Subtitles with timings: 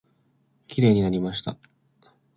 [0.65, 1.59] きれいになりました。